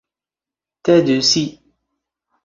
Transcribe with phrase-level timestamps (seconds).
[0.83, 1.45] ⵜⴰⴷⵓⵙⵉ